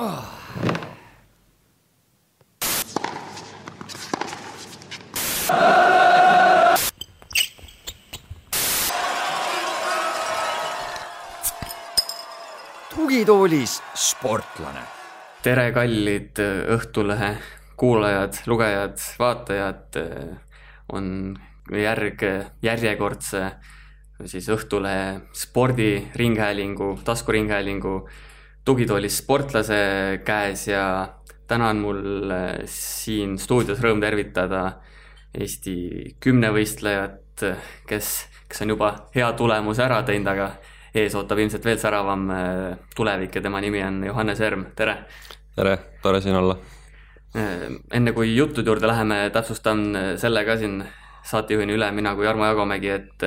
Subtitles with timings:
[0.00, 0.22] tugitoolis
[13.94, 14.80] sportlane.
[15.42, 16.40] tere, kallid
[16.76, 17.36] Õhtulehe
[17.76, 20.00] kuulajad, lugejad, vaatajad.
[20.92, 21.36] on
[21.76, 22.22] järg
[22.62, 23.52] järjekordse
[24.24, 28.08] siis Õhtulehe spordiringhäälingu, taskuringhäälingu
[28.64, 29.80] tugitoolis sportlase
[30.24, 30.84] käes ja
[31.48, 32.32] täna on mul
[32.70, 34.80] siin stuudios rõõm tervitada
[35.30, 37.44] Eesti kümnevõistlejat,
[37.86, 38.06] kes,
[38.50, 40.48] kes on juba hea tulemuse ära teinud, aga
[40.94, 42.64] ees ootab ilmselt veel säravam äh,
[42.96, 44.96] tulevik ja tema nimi on Johannes Erm, tere!
[45.54, 46.56] tere, tore siin olla!
[47.38, 50.80] Äh, enne kui juttude juurde läheme, täpsustan äh, selle ka siin
[51.30, 53.26] saatejuhina üle, mina kui Jarmo Jagomägi, et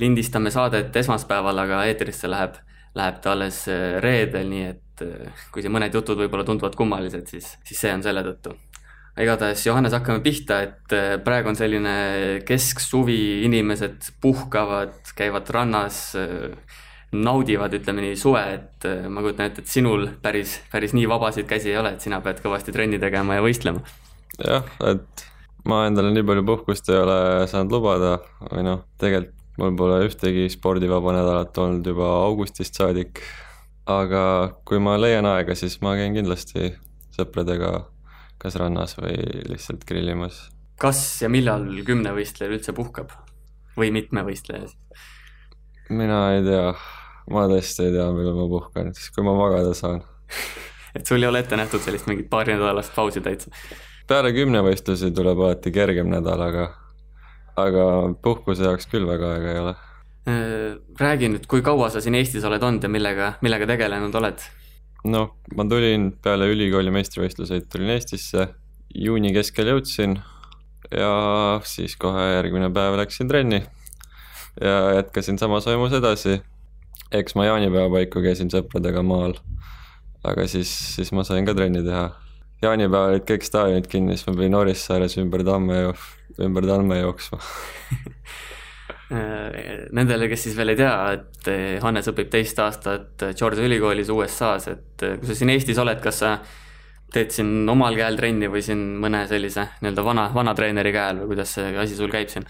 [0.00, 2.56] lindistame saadet esmaspäeval, aga eetrisse läheb,
[2.98, 3.64] läheb ta alles
[4.04, 5.06] reedel, nii et
[5.50, 8.52] kui siin mõned jutud võib-olla tunduvad kummalised, siis, siis see on selle tõttu
[9.20, 11.94] igatahes Johannes, hakkame pihta, et äh, praegu on selline
[12.48, 16.78] kesksuvi, inimesed puhkavad, käivad rannas, äh,
[17.12, 21.48] naudivad, ütleme nii, suve, et äh, ma kujutan ette, et sinul päris, päris nii vabasid
[21.50, 23.84] käsi ei ole, et sina pead kõvasti trenni tegema ja võistlema.
[24.40, 25.26] jah, et
[25.68, 27.18] ma endale nii palju puhkust ei ole
[27.52, 28.16] saanud lubada
[28.48, 33.22] või noh, tegelikult mul pole ühtegi spordivaba nädalat olnud juba augustist saadik.
[33.86, 34.22] aga
[34.64, 36.70] kui ma leian aega, siis ma käin kindlasti
[37.16, 37.72] sõpradega
[38.42, 39.16] kas rannas või
[39.50, 40.48] lihtsalt grillimas.
[40.80, 43.12] kas ja millal kümnevõistleja üldse puhkab
[43.78, 45.06] või mitmevõistleja siis?
[45.90, 46.72] mina ei tea,
[47.30, 50.02] ma tõesti ei tea, millal ma puhkan, siis kui ma magada saan
[50.96, 53.52] et sul ei ole ette nähtud sellist mingit paarinädalast pausi täitsa?
[54.08, 56.68] peale kümnevõistlusi tuleb alati kergem nädal, aga,
[57.56, 57.86] aga
[58.24, 59.76] puhkuse jaoks küll väga aega ei ole.
[60.22, 64.44] Äh, räägi nüüd, kui kaua sa siin Eestis oled olnud ja millega, millega tegelenud oled?
[65.04, 68.46] noh, ma tulin peale ülikooli meistrivõistluseid, tulin Eestisse,
[68.94, 70.14] juuni keskel jõudsin
[70.92, 71.12] ja
[71.66, 73.62] siis kohe järgmine päev läksin trenni
[74.60, 76.42] ja jätkasin samas vaimus edasi.
[77.12, 79.34] eks ma jaanipäeva paiku käisin sõpradega maal,
[80.24, 82.10] aga siis, siis ma sain ka trenni teha.
[82.62, 85.84] Jaanipäeval olid kõik staadionid kinni, siis ma pidin Orissaares ümber tamme,
[86.42, 87.42] ümber tamme jooksma
[89.12, 94.08] Äh, nendele, kes siis veel ei tea, et äh, Hannes õpib teist aastat Georgia ülikoolis
[94.12, 96.30] USA-s, et äh, kui sa siin Eestis oled, kas sa
[97.12, 101.34] teed siin omal käel trenni või siin mõne sellise nii-öelda vana, vana treeneri käel või
[101.34, 102.46] kuidas see asi sul käib siin?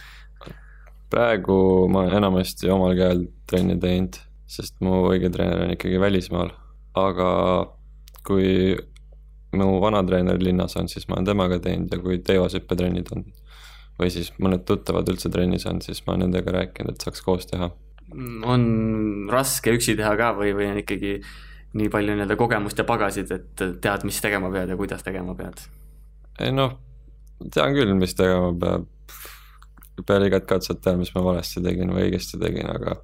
[1.12, 1.56] praegu
[1.92, 6.54] ma olen enamasti omal käel trenni teinud, sest mu õige treener on ikkagi välismaal,
[7.02, 7.32] aga
[8.22, 8.76] kui
[9.60, 13.26] mu vana treener linnas on, siis ma olen temaga teinud ja kui teivashüppetrennid on
[14.00, 17.46] või siis mõned tuttavad üldse trennis on, siis ma olen nendega rääkinud, et saaks koos
[17.50, 17.70] teha.
[18.44, 18.64] on
[19.32, 21.18] raske üksi teha ka või, või on ikkagi
[21.78, 25.64] nii palju nii-öelda kogemust ja pagasid, et tead, mis tegema pead ja kuidas tegema pead?
[26.40, 26.76] ei noh,
[27.52, 28.88] tean küll, mis tegema peab.
[30.06, 32.96] peale igat katset tean, mis ma valesti tegin või õigesti tegin, aga,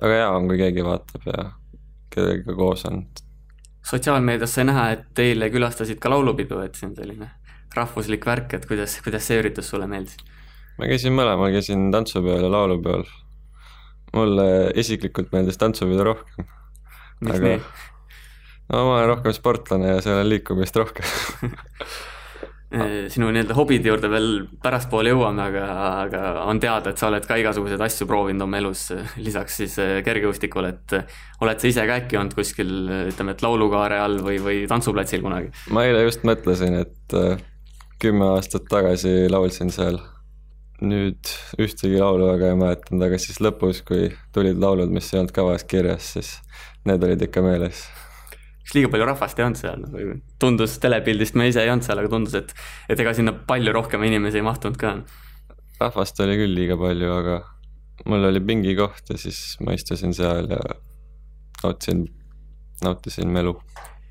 [0.00, 1.50] aga hea on, kui keegi vaatab ja
[2.12, 3.04] kellegagi koos on.
[3.86, 7.30] Sotsiaalmeedias sai näha, et eile külastasid ka laulupidu, et see on selline
[7.76, 10.16] rahvuslik värk, et kuidas, kuidas see üritus sulle meeldis?
[10.78, 13.04] ma käisin mõlemal, käisin tantsupeol ja laulupeol.
[14.12, 14.46] mulle
[14.80, 16.48] isiklikult meeldis tantsupidu rohkem.
[17.20, 17.48] miks aga...
[17.48, 17.60] nii?
[18.72, 21.06] no ma olen rohkem sportlane ja seal on liikumist rohkem
[23.12, 24.28] sinu nii-öelda hobide juurde veel
[24.62, 25.64] pärastpoole jõuame, aga,
[26.06, 28.86] aga on teada, et sa oled ka igasuguseid asju proovinud oma elus,
[29.26, 32.72] lisaks siis eh, kergejõustikule, et eh, oled sa ise ka äkki olnud kuskil
[33.12, 35.52] ütleme, et laulukaare all või, või tantsuplatsil kunagi?
[35.74, 37.18] ma eile just mõtlesin, et
[38.02, 40.00] kümme aastat tagasi laulsin seal.
[40.82, 41.28] nüüd
[41.62, 45.62] ühtegi laulu väga ei mäletanud, aga siis lõpus, kui tulid laulud, mis ei olnud kavas
[45.70, 46.32] kirjas, siis
[46.88, 47.84] need olid ikka meeles.
[48.72, 52.00] Kas liiga palju rahvast ei olnud seal või tundus telepildist, me ise ei olnud seal,
[52.00, 52.54] aga tundus, et,
[52.88, 54.94] et ega sinna palju rohkem inimesi ei mahtunud ka?
[55.82, 57.42] rahvast oli küll liiga palju, aga
[58.08, 60.60] mul oli pingikoht ja siis ma istusin seal ja
[61.62, 62.06] nautisin,
[62.82, 63.58] nautisin melu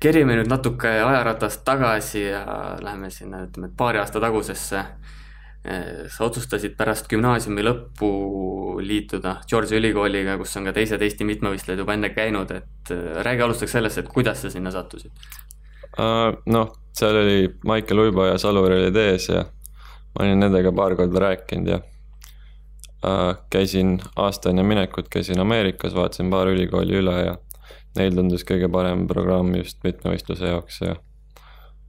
[0.02, 2.44] kerime nüüd natuke ajaratast tagasi ja
[2.82, 4.80] läheme sinna, ütleme, paari aasta tagusesse.
[5.62, 8.08] Sa otsustasid pärast gümnaasiumi lõppu
[8.82, 13.44] liituda Georgia ülikooliga, kus on ka teised Eesti mitmevõistlejad juba enne käinud, et äh, räägi
[13.46, 15.12] alustuseks sellest, et kuidas sa sinna sattusid
[15.98, 16.32] uh,?
[16.46, 17.38] noh, seal oli
[17.68, 19.44] Maicel Uibo ja Salur olid ees ja
[20.12, 26.30] ma olin nendega paar korda rääkinud ja uh, käisin aasta enne minekut, käisin Ameerikas, vaatasin
[26.32, 27.38] paar ülikooli üle ja
[27.98, 30.96] neil tundus kõige parem programm just mitmevõistluse jaoks ja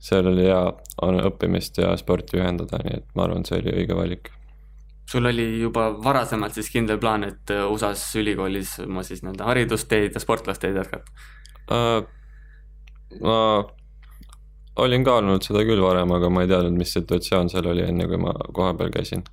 [0.04, 0.64] seal oli hea
[1.30, 4.32] õppimist ja sporti ühendada, nii et ma arvan, see oli õige valik.
[5.10, 10.16] sul oli juba varasemalt siis kindel plaan, et äh, USA-s ülikoolis oma siis nii-öelda haridusteed
[10.16, 11.32] ja sportlasteed jätkata
[11.72, 12.04] uh,?
[13.22, 13.38] ma
[14.82, 18.18] olin kaalunud seda küll varem, aga ma ei teadnud, mis situatsioon seal oli, enne kui
[18.22, 19.24] ma kohapeal käisin.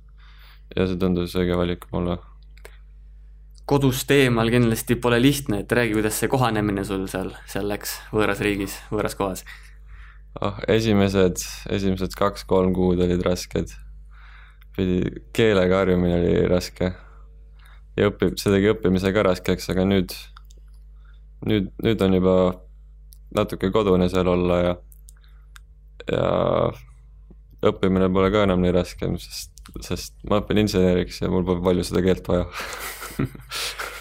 [0.75, 2.19] ja see tundus õige valik mulle.
[3.65, 8.43] kodust eemal kindlasti pole lihtne, et räägi, kuidas see kohanemine sul seal, seal läks võõras
[8.43, 9.45] riigis, võõras kohas?
[10.39, 13.73] Ah, esimesed, esimesed kaks-kolm kuud olid rasked.
[14.75, 16.93] pidi, keelega harjumine oli raske.
[17.97, 20.15] ja õpib, see tegi õppimise ka raskeks, aga nüüd,
[21.47, 22.35] nüüd, nüüd on juba
[23.35, 24.75] natuke kodune seal olla ja,
[26.11, 26.27] ja
[27.71, 29.51] õppimine pole ka enam nii raske, sest,
[29.83, 32.47] sest ma õpin inseneriks ja mul pole palju seda keelt vaja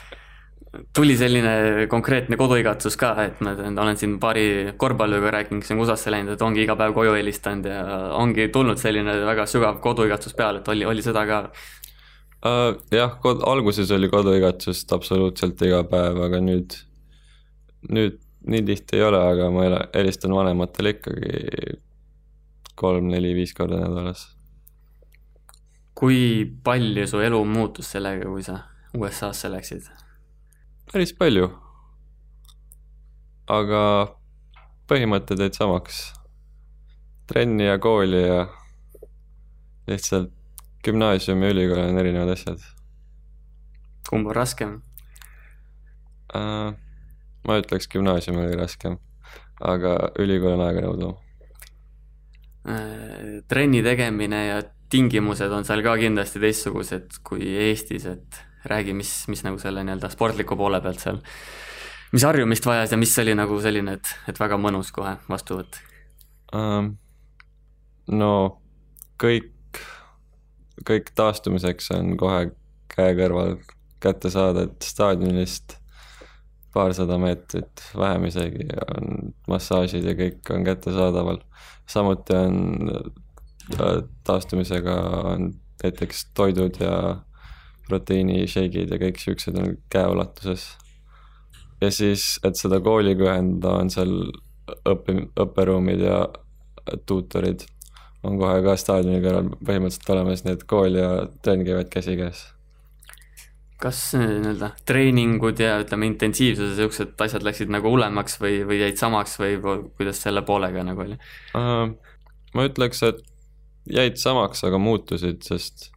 [0.97, 6.13] tuli selline konkreetne koduigatsus ka, et ma olen siin paari korvpalliga rääkinud, kes on USA-sse
[6.15, 7.83] läinud, et ongi iga päev koju helistanud ja
[8.19, 12.79] ongi tulnud selline väga sügav koduigatsus peale, et oli, oli seda ka uh,?
[12.95, 16.77] jah, kod-, alguses oli koduigatsust absoluutselt iga päev, aga nüüd,
[17.91, 18.21] nüüd
[18.51, 21.81] nii tihti ei ole, aga ma helistan vanematele ikkagi
[22.81, 24.29] kolm-neli-viis korda nädalas.
[25.99, 28.63] kui palju su elu muutus sellega, kui sa
[28.97, 29.91] USA-sse läksid?
[30.91, 31.47] Päris palju.
[33.51, 33.83] aga
[34.91, 36.13] põhimõtted jäid samaks.
[37.31, 38.47] trenni ja kooli ja
[39.87, 40.33] lihtsalt
[40.85, 42.59] gümnaasium ja ülikool on erinevad asjad.
[44.09, 44.83] kumb on raskem
[46.35, 46.75] uh,?
[47.47, 48.99] ma ütleks, gümnaasium oli raskem,
[49.63, 51.23] aga ülikool on aeganõudvam uh,.
[53.49, 59.45] trenni tegemine ja tingimused on seal ka kindlasti teistsugused kui Eestis, et räägi, mis, mis
[59.47, 61.21] nagu selle nii-öelda sportliku poole pealt seal,
[62.12, 65.85] mis harjumist vajas ja mis oli nagu selline, et, et väga mõnus kohe vastu võtta
[66.57, 66.95] um,?
[68.11, 68.33] no
[69.21, 69.53] kõik,
[70.87, 72.49] kõik taastumiseks on kohe
[72.91, 73.59] käe kõrval
[74.01, 75.77] kätte saada, et staadionist
[76.75, 81.41] paarsada meetrit, vähem isegi, on massaažid ja kõik on kättesaadaval.
[81.91, 82.55] samuti on
[84.25, 84.95] taastumisega
[85.33, 85.51] on
[85.83, 86.95] näiteks toidud ja
[87.91, 90.69] proteiinishake'id ja kõik siuksed on käeulatuses.
[91.81, 94.15] ja siis, et seda kooliga ühendada, on seal
[94.89, 96.23] õpi-, õpperuumid ja
[97.07, 97.67] tuutorid
[98.27, 101.11] on kohe ka staadioni kõrval põhimõtteliselt olemas, nii et kool ja
[101.45, 102.43] trenn käivad käsikäes.
[103.81, 109.01] kas nii-öelda treeningud ja ütleme, intensiivsus ja siuksed asjad läksid nagu hullemaks või, või jäid
[109.01, 111.17] samaks või kuidas selle poolega nagu oli
[111.57, 111.89] uh,?
[112.55, 113.25] ma ütleks, et
[113.89, 115.89] jäid samaks, aga muutusid, sest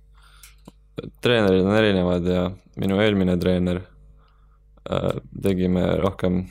[1.21, 2.43] treenerid on erinevad ja
[2.79, 5.09] minu eelmine treener äh,
[5.41, 6.43] tegime rohkem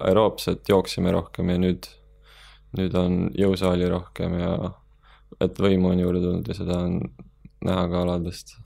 [0.00, 1.88] aeroobset, jooksime rohkem ja nüüd,
[2.78, 4.56] nüüd on jõusaali rohkem ja
[5.42, 7.00] et võimu on juurde tulnud ja seda on
[7.64, 8.56] näha ka aladest.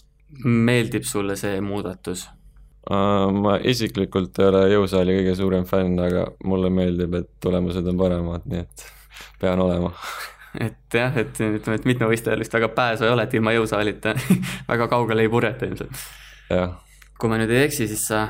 [0.45, 2.27] meeldib sulle see muudatus
[2.91, 3.31] uh,?
[3.33, 8.47] ma isiklikult ei ole jõusaali kõige suurem fänn, aga mulle meeldib, et tulemused on paremad,
[8.47, 8.89] nii et
[9.41, 9.93] pean olema
[10.59, 14.15] et jah, et ütleme, et mitmevõistlejal vist väga pääsu ei ole, et ilma jõusaalita
[14.73, 16.05] väga kaugele ei purjeta ilmselt.
[17.19, 18.27] kui ma nüüd ei eksi, siis sa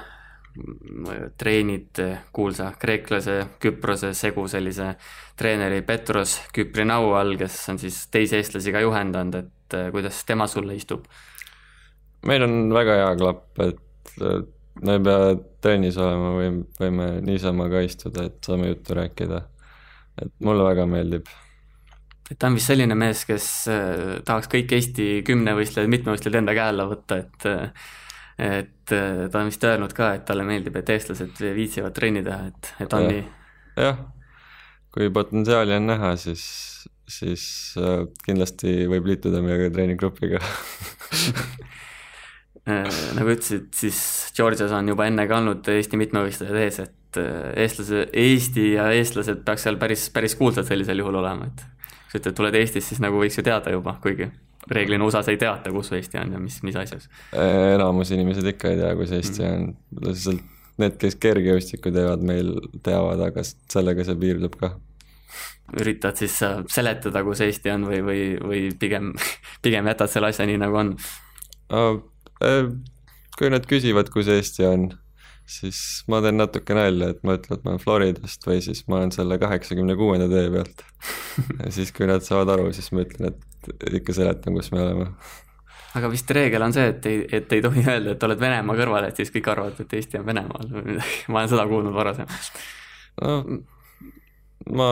[1.38, 2.00] treenid
[2.34, 4.94] kuulsa kreeklase Küprose segu sellise
[5.38, 10.48] treeneri Petros Küprinau all, kes on siis teisi eestlasi ka juhendanud, et eh, kuidas tema
[10.50, 11.06] sulle istub?
[12.26, 14.24] meil on väga hea klapp, et
[14.82, 16.48] me ei pea trennis olema või
[16.80, 19.42] võime niisama ka istuda, et saame juttu rääkida.
[20.22, 21.30] et mulle väga meeldib
[22.28, 26.66] et ta on vist selline mees, kes äh, tahaks kõik Eesti kümnevõistlejad, mitmevõistlejad enda käe
[26.74, 27.86] alla võtta, et äh,
[28.38, 32.52] et äh, ta on vist öelnud ka, et talle meeldib, et eestlased viitsivad trenni teha,
[32.52, 33.14] et, et on ja.
[33.14, 33.24] nii.
[33.82, 33.96] jah,
[34.94, 36.44] kui potentsiaali on näha, siis,
[37.08, 37.42] siis
[38.26, 40.42] kindlasti võib liituda meiega treeninggrupiga
[43.16, 43.98] nagu ütlesid, siis
[44.36, 47.20] Georgias on juba enne ka olnud Eesti mitmevõistlejad ees, et
[47.64, 51.77] eestlase, Eesti ja eestlased peaks seal päris, päris kuulsad sellisel juhul olema, et
[52.08, 54.30] sa ütled, tuled Eestist, siis nagu võiks ju teada juba, kuigi
[54.70, 57.08] reeglina USA-s ei teata, kus Eesti on ja mis, mis asjas.
[57.32, 59.54] enamus inimesed ikka ei tea, kus Eesti mm.
[59.54, 60.44] on, lihtsalt
[60.78, 62.52] need, kes kergejõustikku teevad, meil
[62.86, 64.74] teavad, aga sellega see piirdub ka.
[65.78, 66.36] üritad siis
[66.72, 69.12] seletada, kus Eesti on või, või, või pigem,
[69.64, 70.94] pigem jätad selle asja nii, nagu on?
[71.74, 72.70] Äh,
[73.38, 74.88] kui nad küsivad, kus Eesti on
[75.48, 79.00] siis ma teen natuke nalja, et ma ütlen, et ma olen Floridast või siis ma
[79.00, 80.84] olen selle kaheksakümne kuuenda tee pealt
[81.62, 85.08] ja siis, kui nad saavad aru, siis ma ütlen, et ikka seletan, kus me oleme.
[85.98, 89.08] aga vist reegel on see, et ei, et ei tohi öelda, et oled Venemaa kõrval,
[89.08, 92.62] et siis kõik arvavad, et Eesti on Venemaal või midagi, ma olen seda kuulnud varasemalt.
[93.24, 93.40] no
[94.68, 94.90] ma,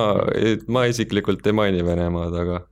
[0.73, 2.63] ma isiklikult ei maini Venemaad, aga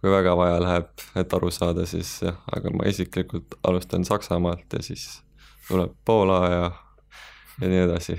[0.00, 4.80] kui väga vaja läheb, et aru saada, siis jah, aga ma isiklikult alustan Saksamaalt ja
[4.84, 5.20] siis
[5.68, 6.70] tuleb Poola ja
[7.60, 8.18] ja nii edasi.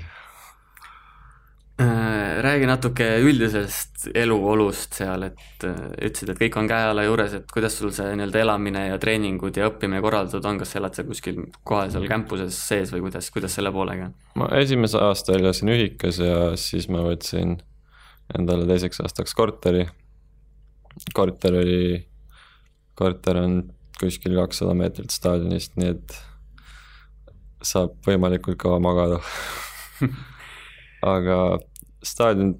[1.80, 7.48] Äh, räägi natuke üldisest eluolust seal, et äh, ütlesid, et kõik on käe-jala juures, et
[7.50, 11.08] kuidas sul see nii-öelda elamine ja treeningud ja õppimine korraldatud on, kas sa elad seal
[11.08, 14.14] kuskil kohal seal campuses sees või kuidas, kuidas selle poolega on?
[14.38, 17.56] ma esimese aasta elasin ühikas ja siis ma võtsin
[18.36, 19.86] endale teiseks aastaks korteri.
[21.14, 22.02] korter oli,
[22.94, 23.62] korter on
[23.98, 26.20] kuskil kakssada meetrit staadionist, nii et
[27.62, 29.20] saab võimalikult kaua magada
[31.14, 31.58] aga
[32.02, 32.54] staadion,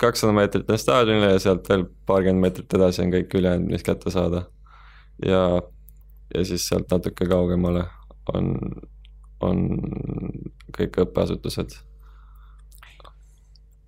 [0.00, 4.10] kakssada meetrit on staadionile ja sealt veel paarkümmend meetrit edasi on kõik ülejäänud, mis kätte
[4.10, 4.46] saada.
[5.26, 5.62] ja,
[6.34, 7.84] ja siis sealt natuke kaugemale
[8.34, 8.54] on,
[9.40, 9.62] on
[10.76, 11.78] kõik õppeasutused.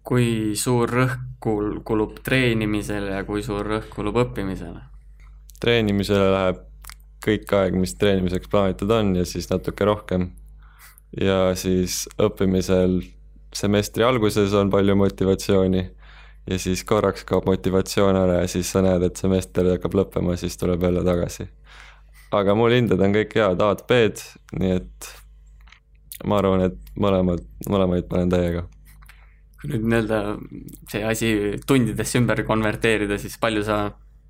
[0.02, 4.82] kui suur rõhk kul-, kulub treenimisele ja kui suur rõhk kulub õppimisele?
[5.62, 6.62] treenimisele läheb
[7.22, 10.32] kõik aeg, mis treenimiseks plaanitud on ja siis natuke rohkem.
[11.20, 13.00] Ja siis õppimisel
[13.52, 15.82] semestri alguses on palju motivatsiooni
[16.50, 20.56] ja siis korraks kaob motivatsioon ära ja siis sa näed, et semester hakkab lõppema, siis
[20.58, 21.48] tuleb jälle tagasi.
[22.32, 24.22] aga mul hinded on kõik head A-d, B-d,
[24.58, 25.10] nii et
[26.26, 28.64] ma arvan, et mõlemad, mõlemaid panen täiega.
[29.60, 30.20] kui nüüd nii-öelda
[30.90, 31.32] see asi
[31.66, 33.82] tundidesse ümber konverteerida, siis palju sa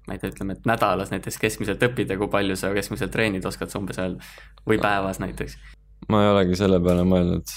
[0.06, 3.46] ma ei tea, ütleme, et nädalas näiteks keskmiselt õpid ja kui palju sa keskmiselt treenid,
[3.46, 4.32] oskad sa umbes öelda,
[4.66, 5.56] või päevas näiteks?
[6.08, 7.52] Ma ei olegi selle peale mõelnud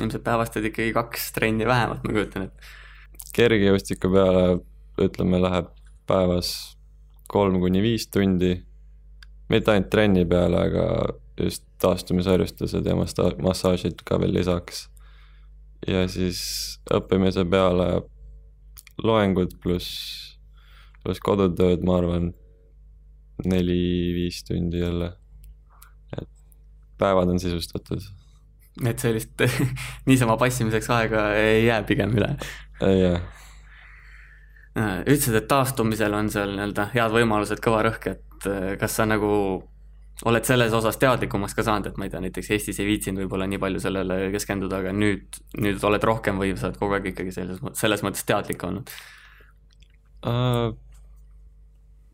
[0.00, 2.74] ilmselt päevas teed ikkagi kaks trenni vähemalt, ma kujutan ette.
[3.36, 4.44] kergejõustiku peale
[5.00, 5.70] ütleme, läheb
[6.08, 6.52] päevas
[7.30, 8.56] kolm kuni viis tundi.
[9.50, 10.84] mitte ainult trenni peale, aga
[11.40, 14.88] just taastumisharjustused ja massa-, massaažid ka veel lisaks.
[15.86, 18.02] ja siis õppimise peale
[19.02, 20.36] loengud pluss,
[21.02, 22.32] pluss kodutööd, ma arvan,
[23.44, 25.14] neli-viis tundi jälle.
[27.00, 28.04] Päevad on sisustatud
[28.86, 29.42] et sellist
[30.08, 32.30] niisama passimiseks aega ei jää pigem üle.
[32.86, 33.20] ei jää.
[34.78, 39.06] Äh, ütlesid, et taastumisel on seal nii-öelda head võimalused, kõva rõhk, et äh, kas sa
[39.08, 39.30] nagu
[40.30, 43.48] oled selles osas teadlikumaks ka saanud, et ma ei tea, näiteks Eestis ei viitsinud võib-olla
[43.50, 47.34] nii palju sellele keskenduda, aga nüüd, nüüd oled rohkem või sa oled kogu aeg ikkagi
[47.34, 48.92] selles, selles mõttes teadlik olnud
[50.28, 50.70] uh,?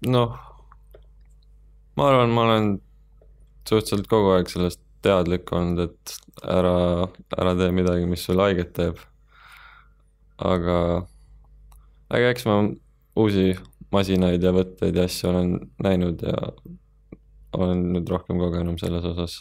[0.07, 0.37] noh,
[1.99, 2.69] ma arvan, ma olen
[3.69, 7.07] suhteliselt kogu aeg sellest teadlik olnud, et ära,
[7.39, 9.03] ära tee midagi, mis sulle haiget teeb.
[10.37, 10.79] aga,
[12.13, 12.59] aga eks ma
[13.17, 13.55] uusi
[13.95, 16.37] masinaid ja võtteid ja asju olen näinud ja
[17.57, 19.39] olen nüüd rohkem kogenum selles osas.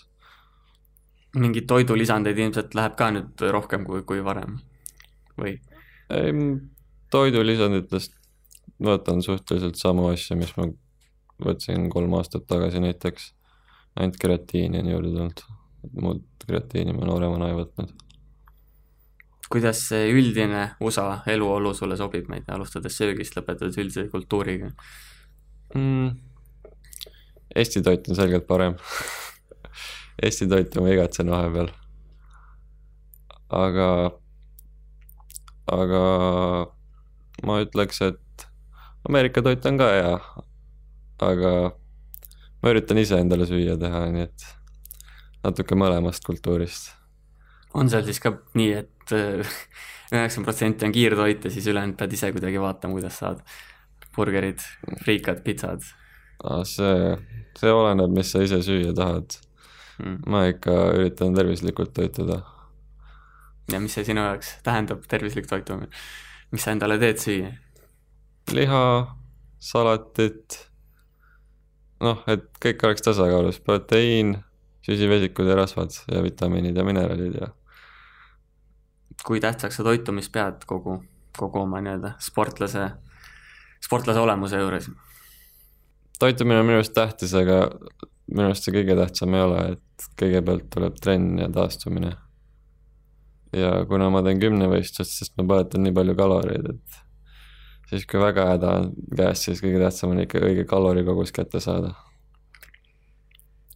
[1.35, 4.59] mingeid toidulisandeid ilmselt läheb ka nüüd rohkem kui, kui varem
[5.41, 5.57] või?
[6.13, 6.31] ei,
[7.11, 8.15] toidulisanditest
[8.83, 10.67] võtan suhteliselt samu asju, mis ma
[11.43, 13.33] võtsin kolm aastat tagasi näiteks.
[13.95, 15.45] Ainult keratiini on juurde tulnud
[16.01, 17.91] muud kreatiini ma nooremana ei võtnud.
[19.51, 24.71] kuidas see üldine USA eluolu sulle sobib, ma ei tea, alustades söögist, lõpetades üldise kultuuriga
[25.75, 26.15] mm.?
[27.55, 28.75] Eesti toit on selgelt parem
[30.23, 31.69] Eesti toitu ma igatsen vahepeal.
[33.55, 33.89] aga,
[35.75, 36.03] aga
[37.45, 38.47] ma ütleks, et
[39.05, 40.13] Ameerika toit on ka hea,
[41.21, 41.51] aga
[42.65, 44.45] ma üritan ise endale süüa teha, nii et
[45.45, 46.89] natuke mõlemast kultuurist.
[47.77, 49.55] on seal siis ka nii, et äh,
[50.09, 53.45] üheksakümmend protsenti on kiirtoit ja siis ülejäänud pead ise kuidagi vaatama, kuidas saad
[54.15, 54.65] burgerid,
[55.03, 55.85] friikad, pitsad?
[56.65, 57.15] see,
[57.59, 59.37] see oleneb, mis sa ise süüa tahad
[59.99, 60.19] hmm..
[60.25, 62.41] ma ikka üritan tervislikult toituda.
[63.71, 65.93] ja mis see sinu jaoks tähendab, tervislik toitumine?
[66.49, 67.53] mis sa endale teed süüa?
[68.57, 68.85] liha,
[69.61, 70.65] salatit,
[72.03, 74.35] noh, et kõik oleks tasakaalus, proteiin
[74.85, 77.49] süsivesikud ja rasvad ja vitamiinid ja mineraalid ja.
[79.25, 80.99] kui tähtsaks sa toitumist pead kogu,
[81.37, 82.89] kogu oma nii-öelda sportlase,
[83.83, 84.89] sportlase olemuse juures?
[86.19, 87.63] toitumine on minu arust tähtis, aga
[88.31, 92.15] minu arust see kõige tähtsam ei ole, et kõigepealt tuleb trenn ja taastumine.
[93.55, 97.04] ja kuna ma teen kümnevõistlust, sest ma põletan nii palju kaloreid, et
[97.89, 101.93] siis kui väga häda on käes, siis kõige tähtsam on ikka õige kalorikogus kätte saada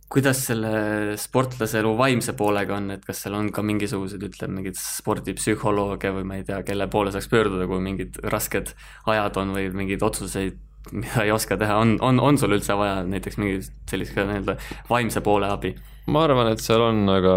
[0.09, 4.79] kuidas selle sportlase elu vaimse poolega on, et kas seal on ka mingisugused, ütleme, mingeid
[4.81, 8.73] spordipsühholooge või ma ei tea, kelle poole saaks pöörduda, kui mingid rasked
[9.09, 10.57] ajad on või mingeid otsuseid,
[10.95, 14.57] mida ei oska teha, on, on, on sul üldse vaja näiteks mingit sellist ka nii-öelda
[14.89, 15.75] vaimse poole abi?
[16.09, 17.35] ma arvan, et seal on, aga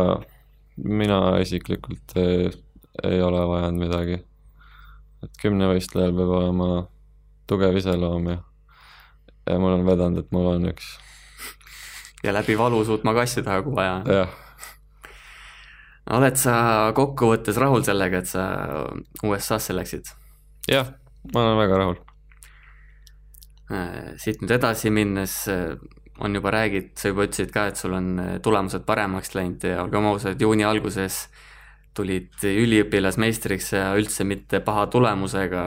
[0.80, 2.48] mina isiklikult ei,
[3.04, 4.22] ei ole vajanud midagi.
[5.22, 6.68] Et kümnevõistlejal peab olema
[7.50, 8.38] tugev iseloom ja,
[9.50, 10.96] ja mul on vedanud, et mul on üks
[12.22, 14.02] ja läbi valu suutma kassi taha, kui vaja.
[14.06, 14.28] jah.
[16.10, 16.54] oled sa
[16.94, 18.44] kokkuvõttes rahul sellega, et sa
[19.26, 20.12] USA-sse läksid?
[20.70, 20.94] jah,
[21.34, 21.98] ma olen väga rahul.
[23.72, 25.74] Äh, siit nüüd edasi minnes äh,
[26.22, 29.82] on juba räägid, sa juba ütlesid ka, et sul on äh, tulemused paremaks läinud ja
[29.82, 31.24] olgem ausad, juuni alguses
[31.96, 35.64] tulid üliõpilasmeistriks ja üldse mitte paha tulemusega,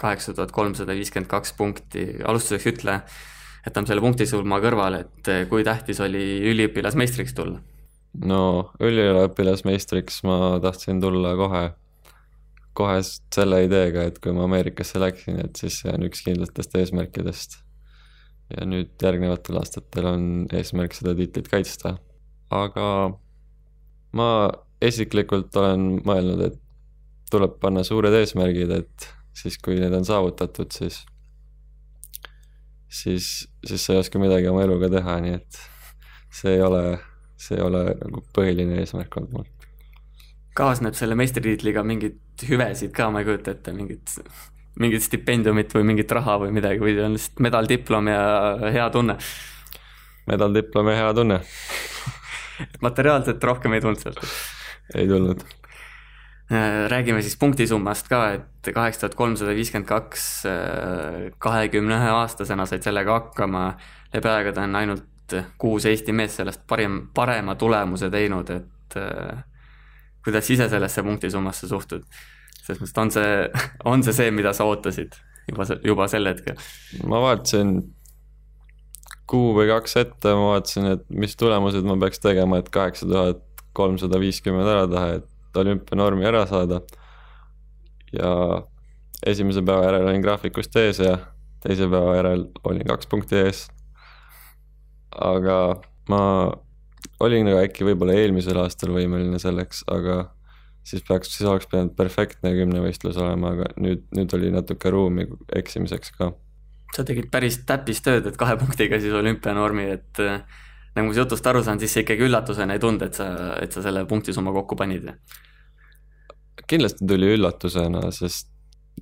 [0.00, 2.06] kaheksa tuhat kolmsada viiskümmend kaks punkti.
[2.24, 3.00] alustuseks ütle,
[3.66, 7.60] jätame selle punktisumma kõrvale, et kui tähtis oli üliõpilasmeistriks tulla?
[8.26, 8.42] no
[8.82, 11.64] üliõpilasmeistriks ma tahtsin tulla kohe,
[12.74, 17.60] kohe selle ideega, et kui ma Ameerikasse läksin, et siis see on üks kindlatest eesmärkidest.
[18.50, 21.98] ja nüüd järgnevatel aastatel on eesmärk seda tiitlit kaitsta.
[22.50, 22.86] aga
[24.16, 24.30] ma
[24.84, 26.58] isiklikult olen mõelnud, et
[27.30, 31.02] tuleb panna suured eesmärgid, et siis, kui need on saavutatud, siis,
[32.88, 33.30] siis,
[33.66, 35.62] siis sa ei oska midagi oma eluga teha, nii et
[36.40, 36.84] see ei ole,
[37.40, 39.48] see ei ole nagu põhiline eesmärk olnud mul.
[40.58, 44.16] kaasneb selle meistritiitliga mingeid hüvesid ka, ma ei kujuta ette, mingit,
[44.82, 48.22] mingit stipendiumit või mingit raha või midagi või on lihtsalt medal, diplom ja
[48.74, 49.18] hea tunne?
[50.30, 51.40] medal, diplom ja hea tunne
[52.84, 54.20] materiaalselt rohkem ei tulnud sealt
[54.94, 55.44] ei tulnud.
[56.50, 62.66] Äh, räägime siis punktisummast ka, et kaheksa tuhat kolmsada viiskümmend kaks, äh, kahekümne ühe aastasena
[62.66, 63.76] said sellega hakkama.
[64.14, 65.06] läbi aegade on ainult
[65.58, 69.44] kuus Eesti meest sellest parim, parema tulemuse teinud, et äh,
[70.24, 72.04] kuidas ise sellesse punktisummasse suhtud?
[72.60, 73.48] selles mõttes, on see,
[73.92, 75.14] on see see, mida sa ootasid
[75.48, 76.58] juba, juba sel hetkel?
[77.06, 77.78] ma vaatasin
[79.30, 83.44] kuu või kaks ette, ma vaatasin, et mis tulemused ma peaks tegema, et kaheksa tuhat
[83.76, 86.80] kolmsada viiskümmend ära teha, et olümpianormi ära saada.
[88.12, 88.30] ja
[89.26, 91.18] esimese päeva järel olin graafikust ees ja
[91.62, 93.68] teise päeva järel olin kaks punkti ees.
[95.14, 96.22] aga ma
[97.20, 100.22] olin nagu äkki võib-olla eelmisel aastal võimeline selleks, aga
[100.86, 105.26] siis peaks, siis oleks pidanud perfektne kümnevõistlus olema, aga nüüd, nüüd oli natuke ruumi
[105.60, 106.32] eksimiseks ka.
[106.96, 110.22] sa tegid päris täppistööd, et kahe punktiga siis olümpianormi, et
[110.96, 113.28] nagu ma su jutust aru saan, siis see ikkagi üllatusena ei tulnud, et sa,
[113.62, 115.10] et sa selle punktisumma kokku panid?
[116.70, 118.50] kindlasti tuli üllatusena, sest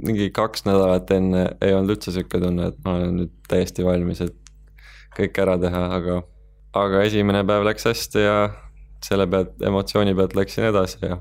[0.04, 4.22] mingi kaks nädalat enne ei olnud üldse sihuke tunne, et ma olen nüüd täiesti valmis,
[4.24, 4.36] et
[5.16, 6.20] kõik ära teha, aga,
[6.78, 8.36] aga esimene päev läks hästi ja
[9.04, 11.18] selle pealt, emotsiooni pealt läksin edasi ja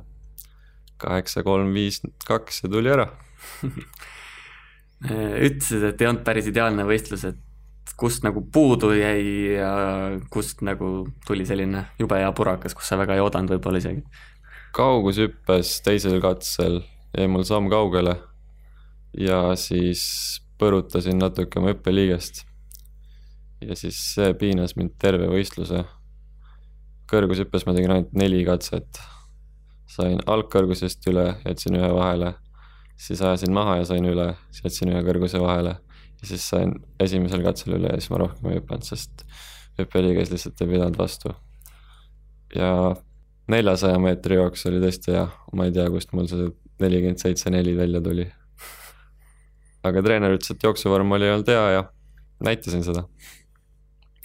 [1.02, 3.10] kaheksa, kolm, viis, kaks ja tuli ära
[5.48, 7.42] ütlesid, et ei olnud päris ideaalne võistlus, et
[7.96, 9.72] kust nagu puudu jäi ja
[10.34, 14.04] kust nagu tuli selline jube hea purakas, kus sa väga ei oodanud võib-olla isegi?
[14.78, 16.82] kaugushüppes teisel katsel
[17.18, 18.18] jäi mul samm kaugele
[19.18, 20.04] ja siis
[20.62, 22.44] põrutasin natuke oma hüppeliigest.
[23.62, 25.86] ja siis see piinas mind terve võistluse.
[27.12, 29.02] kõrgushüppes ma tegin ainult neli katset.
[29.88, 32.34] sain algkõrgusest üle, jätsin ühe vahele,
[32.98, 35.78] siis ajasin maha ja sain üle, siis jätsin ühe kõrguse vahele
[36.22, 39.26] ja siis sain esimesel katsel üle ja siis ma rohkem ei hüpanud, sest
[39.78, 41.34] hüppeliiges lihtsalt ei pidanud vastu.
[42.56, 42.72] ja
[43.52, 46.50] neljasaja meetri jooks oli tõesti hea, ma ei tea, kust mul see
[46.82, 48.28] nelikümmend seitse neli välja tuli.
[49.88, 51.84] aga treener ütles, et jooksuvorm oli olnud hea ja
[52.44, 53.06] näitasin seda.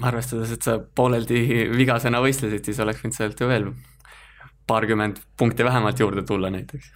[0.03, 3.69] arvestades, et sa pooleldi vigasena võistlesid, siis oleks võinud sealt ju veel
[4.67, 6.89] paarkümmend punkti vähemalt juurde tulla näiteks.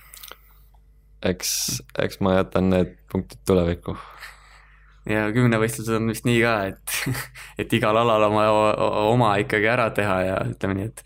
[1.23, 1.53] eks,
[1.99, 3.97] eks ma jätan need punktid tulevikku
[5.07, 7.17] ja kümnevõistlused on vist nii ka, et,
[7.63, 8.47] et igal alal oma,
[9.07, 11.05] oma ikkagi ära teha ja ütleme nii, et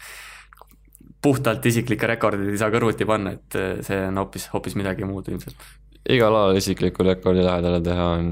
[1.21, 5.67] puhtalt isiklikke rekordeid ei saa kõrvuti panna, et see on hoopis, hoopis midagi muud ilmselt.
[6.09, 8.31] igal alal isikliku rekordi lähedale teha on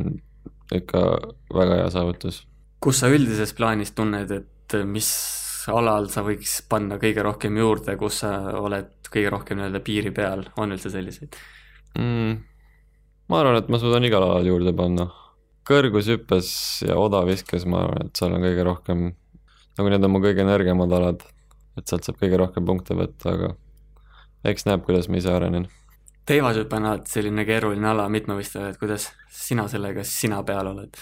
[0.75, 1.03] ikka
[1.55, 2.47] väga hea saavutus.
[2.81, 5.13] kus sa üldises plaanis tunned, et mis
[5.69, 10.47] alal sa võiks panna kõige rohkem juurde, kus sa oled kõige rohkem nii-öelda piiri peal,
[10.57, 11.37] on üldse selliseid
[11.99, 12.37] mm,?
[13.29, 15.11] ma arvan, et ma suudan igal alal juurde panna
[15.69, 16.51] kõrgushüppes
[16.89, 19.09] ja odaviskes ma arvan, et seal on kõige rohkem,
[19.79, 21.25] nagu need on mu kõige nõrgemad alad,
[21.79, 23.53] et sealt saab kõige rohkem punkte võtta, aga
[24.49, 25.69] eks näeb, kuidas ma ise arenen.
[26.29, 30.97] teivashüpe on alati selline keeruline ala mitmevõistlejale, et kuidas sina sellega sina peal oled?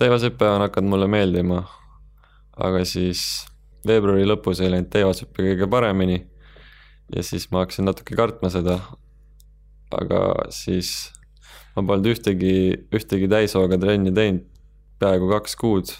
[0.00, 1.62] teivashüpe on hakanud mulle meeldima,
[2.56, 3.46] aga siis
[3.86, 6.20] veebruari lõpus ei läinud teivashüppe kõige paremini
[7.14, 8.78] ja siis ma hakkasin natuke kartma seda,
[9.92, 10.22] aga
[10.54, 11.12] siis
[11.76, 12.54] ma polnud ühtegi,
[12.94, 14.48] ühtegi täishooga trenni teinud
[15.02, 15.92] peaaegu kaks kuud,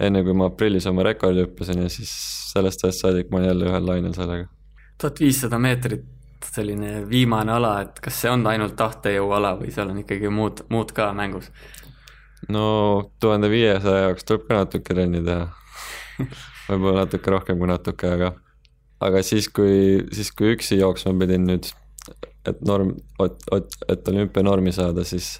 [0.00, 2.12] enne kui ma aprillis oma rekordi hüppasin ja siis
[2.52, 4.48] sellest ajast saadik ma olen jälle ühel lainel sellega.
[5.00, 6.06] tuhat viissada meetrit,
[6.46, 10.94] selline viimane ala, et kas see on ainult tahtejõuala või seal on ikkagi muud, muud
[10.96, 11.50] ka mängus?
[12.48, 12.66] no
[13.20, 15.48] tuhande viiesaja jaoks tuleb ka natuke trenni teha
[16.68, 18.32] võib-olla natuke rohkem kui natuke, aga
[19.04, 21.68] aga siis, kui, siis kui üksi jooksma pidin nüüd,
[22.46, 25.36] et norm, et olümpianormi saada, siis,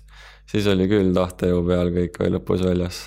[0.51, 3.05] siis oli küll tahtejõu peal kõik või lõpus väljas.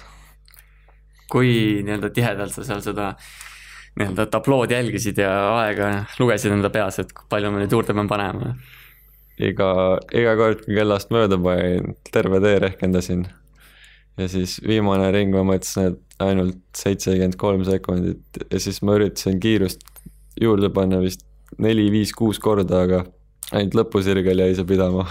[1.29, 1.51] kui
[1.85, 3.13] nii-öelda tihedalt sa seal seda
[3.99, 8.53] nii-öelda tablood jälgisid ja aega lugesid enda peas, et palju ma nüüd juurde pean panema?
[9.39, 9.71] iga,
[10.15, 13.27] iga kord, kui kellast mööda panin, terve tee rehkendasin.
[14.19, 19.39] ja siis viimane ring ma mõtlesin, et ainult seitsekümmend kolm sekundit ja siis ma üritasin
[19.39, 19.85] kiirust
[20.41, 21.23] juurde panna vist
[21.57, 23.03] neli, viis, kuus korda, aga
[23.53, 25.05] ainult lõpusirgel jäi see pidama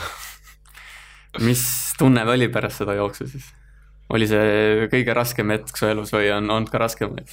[1.46, 1.62] mis
[1.98, 3.52] tunne oli pärast seda jooksu siis?
[4.14, 7.32] oli see kõige raskem hetk su elus või on olnud ka raskemaid?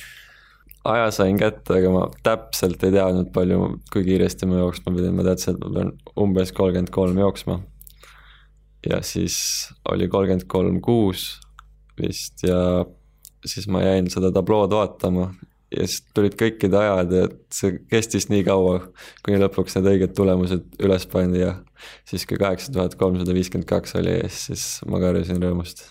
[0.86, 3.62] aja sain kätte, aga ma täpselt ei teadnud, palju,
[3.94, 7.60] kui kiiresti ma jooksma pidin, ma teadsin, et ma pean umbes kolmkümmend kolm jooksma.
[8.86, 9.38] ja siis
[9.92, 11.40] oli kolmkümmend kolm kuus
[12.02, 12.86] vist ja
[13.46, 15.32] siis ma jäin seda tablood vaatama
[15.74, 17.24] ja siis tulid kõikide ajad ja
[17.54, 18.80] see kestis nii kaua,
[19.26, 21.56] kuni lõpuks need õiged tulemused üles pandi ja
[22.08, 25.88] siis, kui kaheksa tuhat kolmsada viiskümmend kaks oli ees, siis ma karjusin rõõmust.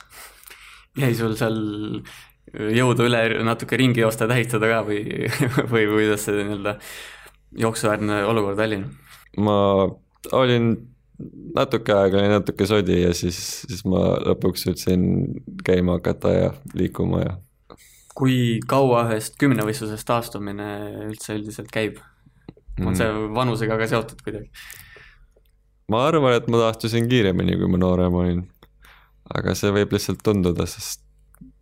[1.00, 1.58] jäi sul seal
[2.54, 5.02] jõudu üle natuke ringi joosta, tähistada ka või,
[5.72, 6.78] või kuidas see nii-öelda
[7.64, 8.82] jooksuväärne olukord oli?
[9.42, 9.56] ma
[10.32, 10.74] olin
[11.54, 15.04] natuke aega oli natuke sodi ja siis, siis ma lõpuks suutsin
[15.66, 17.34] käima hakata ja liikuma ja.
[18.14, 20.68] Kui kaua ühest kümnevõistlusest taastumine
[21.08, 22.00] üldse üldiselt käib?
[22.82, 23.34] on see mm.
[23.36, 24.50] vanusega ka seotud kuidagi?
[25.92, 28.44] ma arvan, et ma taastusin kiiremini, kui ma noorem olin.
[29.34, 31.04] aga see võib lihtsalt tunduda, sest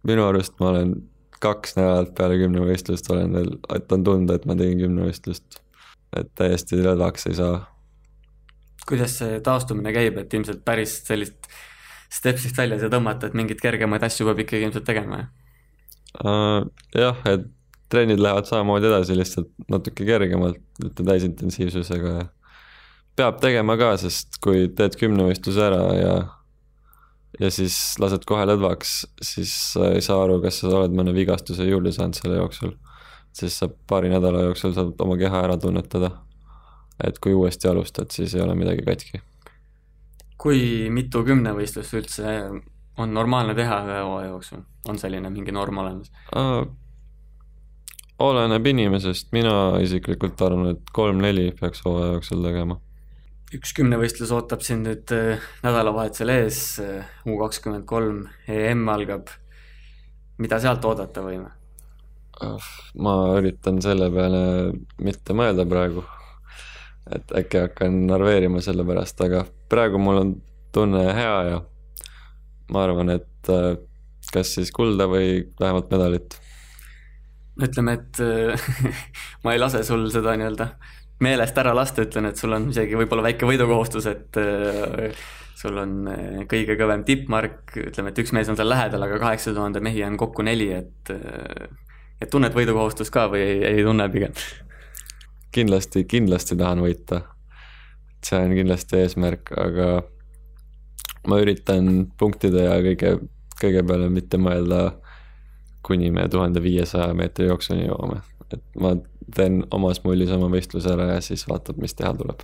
[0.09, 0.95] minu arust ma olen
[1.43, 5.61] kaks nädalat peale kümnevõistlust olen veel, et on tunda, et ma tegin kümnevõistlust.
[6.17, 7.61] et täiesti lõdvaks ei saa.
[8.88, 11.53] kuidas see taastumine käib, et ilmselt päris sellist
[12.12, 15.41] stepsist väljas ei tõmmata, et mingeid kergemaid asju peab ikkagi ilmselt tegema, jah?
[16.20, 17.48] Jah, et
[17.92, 22.29] trennid lähevad samamoodi edasi, lihtsalt natuke kergemalt, ütleme täisintensiivsusega ja
[23.16, 26.14] peab tegema ka, sest kui teed kümnevõistluse ära ja
[27.40, 28.94] ja siis lased kohe lõdvaks,
[29.25, 32.75] siis sa ei saa aru, kas sa oled mõne vigastuse juurde saanud selle jooksul.
[33.33, 36.11] siis sa paari nädala jooksul saad oma keha ära tunnetada.
[37.05, 39.22] et kui uuesti alustad, siis ei ole midagi katki.
[40.38, 42.37] kui mitu kümnevõistlust üldse
[42.98, 46.64] on normaalne teha ühe hooaja jooksul, on selline mingi norm olemas uh,?
[48.22, 52.78] oleneb inimesest, mina isiklikult arvan, et kolm-neli peaks hooaja jooksul tegema
[53.52, 59.28] üks kümnevõistlus ootab sind nüüd äh, nädalavahetusel ees, äh, U kakskümmend kolm EM algab.
[60.38, 61.50] mida sealt oodata võime?
[62.42, 66.05] Ah, ma üritan selle peale mitte mõelda praegu.
[67.12, 70.35] et äkki hakkan narveerima selle pärast, aga praegu mul on
[70.72, 71.61] tunne hea ja
[72.73, 73.75] ma arvan, et äh,
[74.33, 76.39] kas siis kulda või vähemalt medalit.
[77.63, 78.21] ütleme, et
[79.45, 80.73] ma ei lase sul seda nii-öelda
[81.23, 85.23] meelest ära lasta, ütlen, et sul on isegi võib-olla väike võidukohustus, et äh,
[85.59, 89.55] sul on äh, kõige kõvem tippmark, ütleme, et üks mees on seal lähedal, aga kaheksa
[89.55, 91.69] tuhande mehi on kokku neli, et äh,
[92.23, 94.35] et tunned võidukohustust ka või ei, ei tunne pigem?
[95.53, 97.25] kindlasti, kindlasti tahan võita.
[98.25, 99.89] see on kindlasti eesmärk, aga
[101.29, 103.15] ma üritan punktide ja kõige,
[103.61, 104.83] kõige peale mitte mõelda,
[105.87, 108.95] kuni me tuhande viiesaja meetri jooksuni jõuame, et ma
[109.35, 112.43] teen omas mullis oma võistluse ära ja siis vaatab, mis teha tuleb.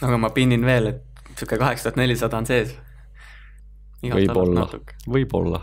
[0.00, 2.76] aga ma pinnin veel, et sihuke kaheksa tuhat nelisada on sees.
[4.04, 4.68] võib-olla,
[5.08, 5.62] võib-olla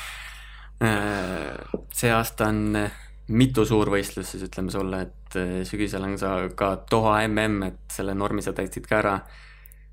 [0.84, 2.98] äh, see aasta on äh,
[3.30, 8.14] mitu suurvõistlust siis ütleme sulle, et äh, sügisel on sa ka Doha mm, et selle
[8.14, 9.18] normi sa täitsid ka ära.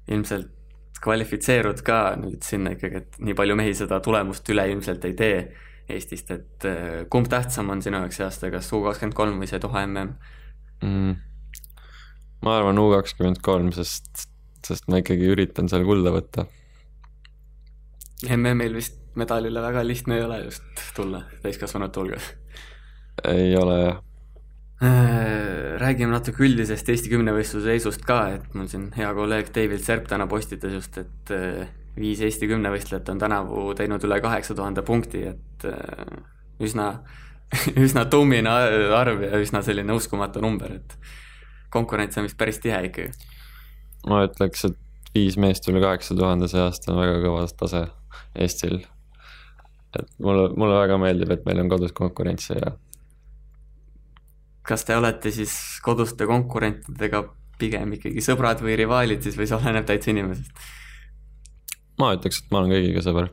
[0.08, 0.57] ilmselt
[1.04, 5.40] kvalifitseerud ka nüüd sinna ikkagi, et nii palju mehi seda tulemust üle ilmselt ei tee
[5.88, 9.48] Eestist, et äh, kumb tähtsam on sinu jaoks see aasta, kas U kakskümmend kolm või
[9.48, 10.10] see Doha mm
[10.84, 11.14] mm.?
[12.44, 14.28] ma arvan U kakskümmend kolm, sest,
[14.68, 16.48] sest ma ikkagi üritan seal kulda võtta.
[18.28, 22.34] MM-il vist medalile väga lihtne ei ole just tulla täiskasvanute hulgas.
[23.24, 24.04] ei ole jah
[24.82, 30.28] räägime natuke üldisest Eesti kümnevõistluse seisust ka, et mul siin hea kolleeg David Serp täna
[30.30, 35.66] postitas just, et äh, viis Eesti kümnevõistlejat on tänavu teinud üle kaheksa tuhande punkti, et
[35.66, 36.12] äh,
[36.62, 36.92] üsna,
[37.86, 38.54] üsna tummine
[38.98, 40.98] arv ja üsna selline uskumatu number, et
[41.74, 43.10] konkurents on vist päris tihe ikkagi.
[44.08, 44.78] ma ütleks, et
[45.16, 47.88] viis meest üle kaheksa tuhande see aasta on väga kõva tase
[48.38, 48.84] Eestil.
[49.98, 52.78] et mulle, mulle väga meeldib, et meil on kodus konkurentsi ja.
[54.68, 55.54] Kas te olete siis
[55.86, 57.24] koduste konkurentidega
[57.58, 60.68] pigem ikkagi sõbrad või rivaalid siis või see oleneb täitsa inimesest?
[62.02, 63.32] ma ütleks, et ma olen kõigiga sõber.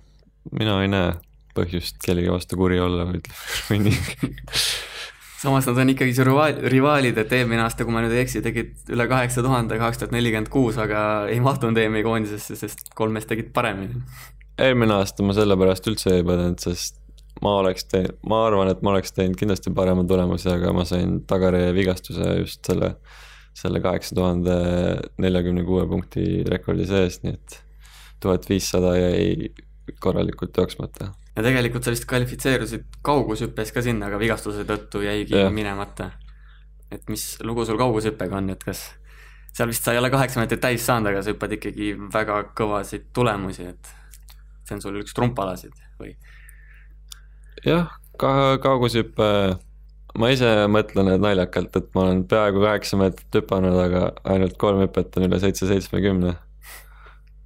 [0.53, 1.13] mina ei näe
[1.55, 4.33] põhjust kellegi vastu kuri olla või ütleme või nii.
[5.45, 8.43] samas nad on ikkagi su rivaal, rivaalid, et eelmine aasta, kui ma nüüd ei eksi,
[8.45, 13.19] tegid üle kaheksa tuhande, kaks tuhat nelikümmend kuus, aga ei mahtunud EM-i koondisesse, sest kolm
[13.19, 14.01] meest tegid paremini.
[14.59, 17.04] eelmine aasta ma sellepärast üldse ei põdenud, sest
[17.45, 21.19] ma oleks teinud, ma arvan, et ma oleks teinud kindlasti parema tulemuse, aga ma sain
[21.29, 22.95] tagajärjevigastuse just selle,
[23.57, 24.57] selle kaheksa tuhande
[25.23, 27.61] neljakümne kuue punkti rekordi sees, nii et
[28.25, 29.53] tuhat viissada jäi
[30.01, 35.51] korralikult jooksmata ja tegelikult sa vist kvalifitseerusid kaugushüppes ka sinna, aga vigastuse tõttu jäigi ja.
[35.51, 36.13] minemata.
[36.95, 38.87] et mis lugu sul kaugushüppega on, et kas
[39.55, 43.11] seal vist sa ei ole kaheksa meetrit täis saanud, aga sa hüppad ikkagi väga kõvasid
[43.15, 43.91] tulemusi, et
[44.67, 46.15] see on sul üks trumpalasid või?
[47.67, 49.29] Jah, ka kaugushüpe,
[50.21, 54.85] ma ise mõtlen, et naljakalt, et ma olen peaaegu kaheksa meetrit hüpanud, aga ainult kolm
[54.85, 56.37] hüpet on üle seitse seitsmekümne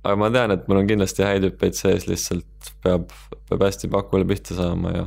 [0.09, 3.11] aga ma tean, et mul on kindlasti häid hüppeid sees, lihtsalt peab,
[3.51, 5.07] peab hästi pakule pihta saama ja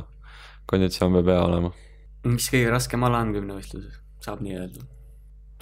[0.70, 1.72] konditsioon peab hea olema.
[2.28, 4.84] mis kõige raskem ala on kümnevõistluses, saab nii öelda?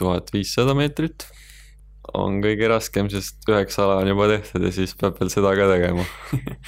[0.01, 1.29] tuhat viissada meetrit
[2.17, 5.71] on kõige raskem, sest üheksa ala on juba tehtud ja siis peab veel seda ka
[5.71, 6.05] tegema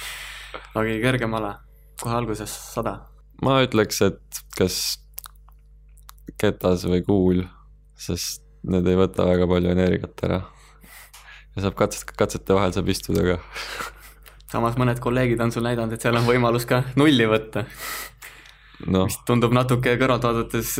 [0.73, 1.57] aga kõige kergem ala,
[2.01, 2.99] kohe alguses sada?
[3.43, 4.79] ma ütleks, et kas
[6.39, 7.43] ketas või kuul,
[7.99, 10.39] sest need ei võta väga palju energiat ära
[11.53, 13.37] ja saab katset, katsete vahel saab istuda ka.
[14.53, 17.65] samas mõned kolleegid on sul näidanud, et seal on võimalus ka nulli võtta
[18.87, 19.05] no..
[19.07, 20.77] mis tundub natuke kõrvalt vaadates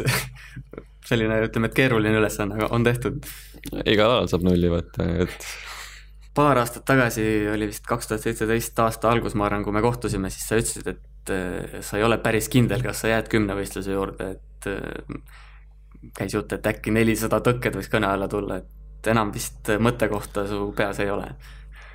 [1.10, 3.26] selline, ütleme, et keeruline ülesanne, aga on tehtud.
[3.84, 5.48] igal alal saab nulli võtta, et.
[6.36, 10.32] Paar aastat tagasi oli vist kaks tuhat seitseteist aasta algus, ma arvan, kui me kohtusime,
[10.34, 14.32] siis sa ütlesid, et äh, sa ei ole päris kindel, kas sa jääd kümnevõistluse juurde,
[14.38, 15.20] et äh,
[16.18, 18.72] käis jutt, et äkki nelisada tõkked võiks kõne alla tulla, et
[19.04, 21.28] et enam vist mõttekohta su peas ei ole?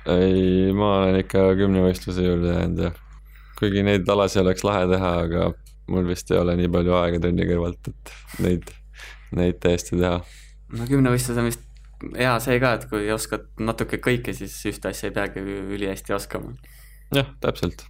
[0.09, 2.99] ei, ma olen ikka kümnevõistluse juurde jäänud jah.
[3.59, 5.47] kuigi neid alasid oleks lahe teha, aga
[5.89, 8.13] mul vist ei ole nii palju aega trenni kõrvalt, et
[8.45, 8.69] neid,
[9.35, 10.21] neid täiesti teha.
[10.77, 11.65] no kümnevõistlus on vist
[12.15, 16.53] hea see ka, et kui oskad natuke kõike, siis ühte asja ei peagi ülihästi oskama.
[17.15, 17.85] jah, täpselt.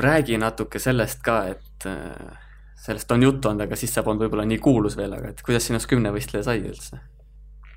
[0.00, 2.38] räägi natuke sellest ka, et äh,
[2.78, 5.66] sellest on juttu olnud, aga siis sa polnud võib-olla nii kuulus veel, aga et kuidas
[5.66, 7.00] sinust kümnevõistleja sai üldse?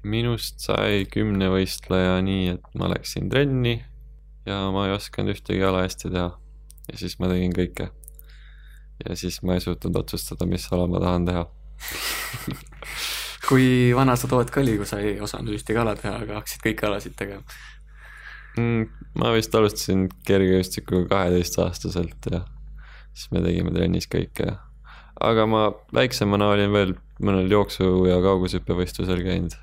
[0.04, 3.78] minust sai kümnevõistleja nii, et ma läksin trenni
[4.50, 6.30] ja ma ei osanud ühtegi ala hästi teha.
[6.90, 7.92] ja siis ma tegin kõike.
[9.06, 11.46] ja siis ma ei suutnud otsustada, mis ala ma tahan teha
[13.52, 16.66] kui vana sa tood ka oli, kui sa ei osanud ühtegi ala teha, aga hakkasid
[16.66, 17.44] kõiki alasid tegema
[18.58, 18.90] mm,?
[19.22, 22.46] ma vist alustasin kergejõustikuga kaheteistaastaselt ja
[23.12, 24.56] siis me tegime trennis kõike
[25.22, 29.60] aga ma väiksemana olin veel mõnel jooksu- ja kaugushüppevõistlusel käinud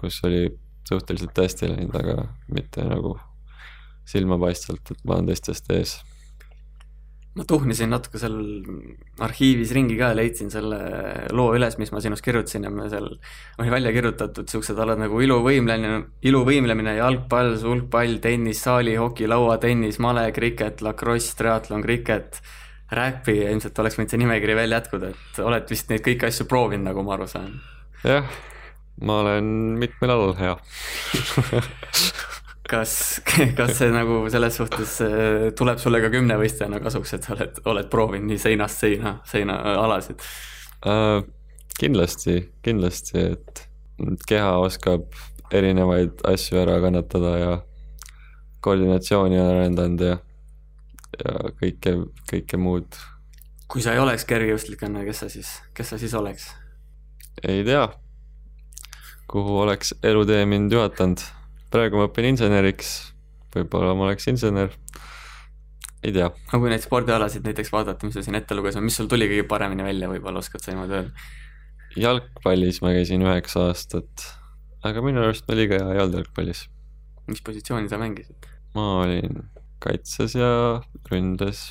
[0.00, 0.58] kus oli
[0.88, 3.16] suhteliselt hästi läinud, aga mitte nagu
[4.08, 5.98] silmapaistvalt, et ma olen teistest ees.
[7.38, 8.36] Ma tuhnisin natuke seal
[9.22, 10.78] arhiivis ringi ka leidsin selle
[11.36, 13.06] loo üles, mis ma sinust kirjutasin ja ma seal
[13.62, 20.82] oli välja kirjutatud siuksed alad nagu iluvõimlemine, iluvõimlemine, jalgpall, sulgpall, tennis, saalihoki, lauatennis, male, kriket,
[20.82, 22.42] lacrosse, triatlon, kriket,
[22.98, 26.48] räppi ja ilmselt oleks võinud see nimekiri veel jätkuda, et oled vist neid kõiki asju
[26.50, 27.58] proovinud, nagu ma aru saan.
[28.02, 28.26] jah
[29.00, 29.44] ma olen
[29.78, 30.56] mitmel alal hea
[32.70, 32.92] kas,
[33.58, 37.90] kas see nagu selles suhtes äh, tuleb sulle ka kümnevõistlejana kasuks, et sa oled, oled
[37.92, 40.22] proovinud nii seinast seina, seinaalasid
[40.86, 41.24] uh,?
[41.78, 43.60] kindlasti, kindlasti, et
[44.26, 45.04] keha oskab
[45.54, 47.52] erinevaid asju ära kannatada ja
[48.66, 50.16] koordinatsiooni on arendanud ja,
[51.22, 51.94] ja kõike,
[52.32, 52.98] kõike muud.
[53.70, 56.50] kui sa ei oleks kergejõustiklane, kes sa siis, kes sa siis oleks?
[57.46, 57.86] ei tea
[59.28, 61.18] kuhu oleks elutee mind juhatanud.
[61.72, 62.92] Praegu ma õpin inseneriks,
[63.54, 64.72] võib-olla ma oleks insener,
[66.02, 66.30] ei tea.
[66.30, 69.46] aga kui neid spordialasid näiteks vaadata, mis sa siin ette lugesid, mis sul tuli kõige
[69.50, 71.28] paremini välja, võib-olla oskad sa niimoodi öelda?
[71.98, 74.26] jalgpallis ma käisin üheksa aastat,
[74.86, 76.66] aga minu arust oli ka hea jalgpallis.
[77.30, 78.50] mis positsiooni sa mängisid?
[78.76, 79.42] ma olin
[79.82, 80.52] kaitses ja
[81.10, 81.64] ründes.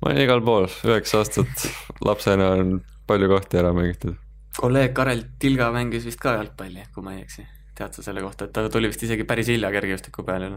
[0.00, 1.68] ma olin igal pool, üheksa aastat
[2.04, 4.16] lapsena on palju kohti ära mängitud
[4.58, 7.44] kolleeg Karel Tilga mängis vist ka jalgpalli, kui ma ei eksi.
[7.78, 10.50] Tead sa selle kohta, et ta tuli vist isegi päris hilja kergejõustiku peale?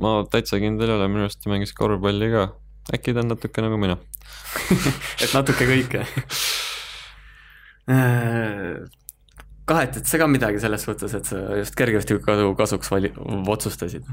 [0.00, 2.48] ma täitsa kindel ei ole, minu arust ta mängis korvpalli ka.
[2.96, 3.96] äkki ta on natuke nagu mina
[5.24, 6.04] et natuke kõike
[9.68, 13.14] kahetad sa ka midagi selles suhtes, et sa just kergejõustiku kasuks vali-,
[13.54, 14.08] otsustasid?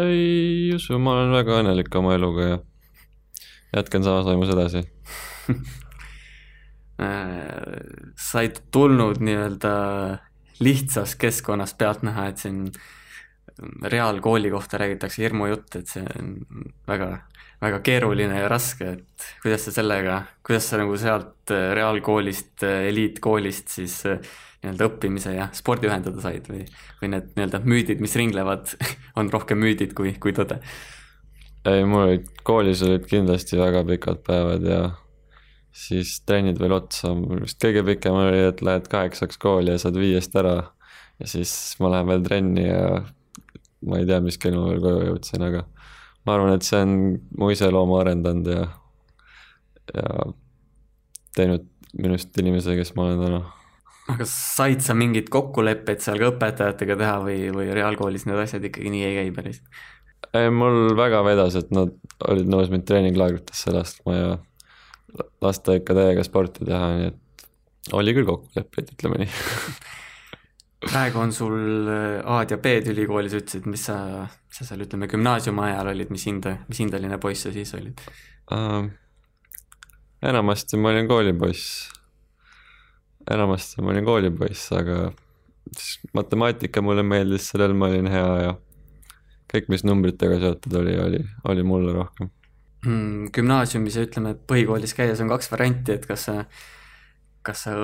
[0.00, 2.58] ei usu, ma olen väga õnnelik oma eluga ja
[3.76, 4.84] jätkan samas vaimus edasi
[8.28, 9.72] sa ei tulnud nii-öelda
[10.60, 12.66] lihtsast keskkonnast pealtnäha, et siin
[13.82, 16.32] reaalkooli kohta räägitakse hirmujutt, et see on
[16.88, 17.10] väga,
[17.62, 22.88] väga keeruline ja raske, et kuidas sa sellega, kuidas sa nagu sealt äh, reaalkoolist, äh,
[22.90, 24.18] eliitkoolist siis äh,
[24.64, 26.64] nii-öelda õppimise ja spordi ühendada said või,
[27.02, 28.74] või need nii-öelda müüdid, mis ringlevad,
[29.20, 30.60] on rohkem müüdid kui, kui tõde?
[31.64, 34.82] ei, mul olid, koolis olid kindlasti väga pikad päevad ja
[35.74, 39.98] siis trennid veel otsa, mul vist kõige pikem oli, et lähed kaheksaks kooli ja saad
[39.98, 40.56] viiest ära
[41.20, 43.02] ja siis ma lähen veel trenni ja
[43.84, 45.64] ma ei tea, mis kell ma veel koju jõudsin, aga
[46.24, 46.94] ma arvan, et see on
[47.38, 48.68] mu iseloomu arendanud ja,
[49.92, 50.06] ja
[51.36, 51.68] teinud
[52.00, 53.42] minust inimese, kes ma olen täna.
[54.14, 58.94] aga said sa mingeid kokkuleppeid seal ka õpetajatega teha või, või reaalkoolis need asjad ikkagi
[58.94, 59.60] nii ei käi päris?
[60.32, 61.94] ei, mul väga vedas, et nad
[62.30, 64.34] olid nõus mind treeninglaagritesse laskma ja
[65.44, 67.46] lasta ikka täiega sporti teha, nii et
[67.94, 69.30] oli küll kokkuleppeid, ütleme nii
[70.90, 73.96] praegu on sul äh, A-d ja B-d ülikoolis, ütlesid, mis sa,
[74.52, 78.04] sa seal ütleme gümnaasiumi ajal olid, mis hinde, mis hindeline poiss sa siis olid
[78.52, 78.84] uh,?
[80.24, 81.90] enamasti ma olin koolipoiss,
[83.30, 85.10] enamasti ma olin koolipoiss, aga
[85.76, 88.54] siis matemaatika mulle meeldis, sellel ma olin hea ja
[89.52, 92.30] kõik, mis numbritega seotud oli, oli, oli mulle rohkem.
[93.34, 96.42] Gümnaasiumis ja ütleme, põhikoolis käies on kaks varianti, et kas sa
[97.44, 97.74] kas sa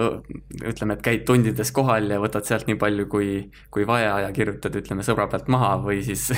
[0.65, 3.29] ütleme, et käid tundides kohal ja võtad sealt nii palju, kui,
[3.73, 6.31] kui vaja ja kirjutad, ütleme, sõbra pealt maha või siis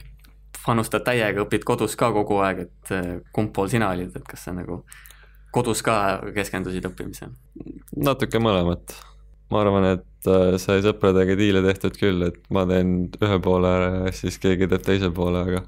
[0.66, 4.48] panustad täiega, õpid kodus ka kogu aeg, et eh, kumb pool sina olid, et kas
[4.48, 4.82] sa nagu
[5.54, 5.96] kodus ka
[6.34, 7.34] keskendusid õppimisele?
[8.02, 8.96] natuke mõlemat.
[9.54, 13.90] ma arvan, et eh, sai sõpradega diile tehtud küll, et ma teen ühe poole ära
[14.08, 15.62] ja siis keegi teeb teise poole, aga,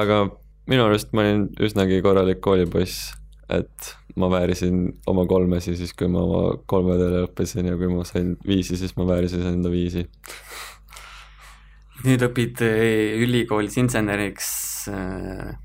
[0.00, 0.22] aga
[0.68, 3.12] minu arust ma olin üsnagi korralik koolipoiss
[3.48, 8.34] et ma väärisin oma kolmesi siis, kui ma oma kolmedele õppisin ja kui ma sain
[8.46, 10.04] viisi, siis ma väärisin enda viisi.
[12.04, 14.50] nüüd õpid eh, ülikoolis inseneriks.
[14.92, 15.56] Eh,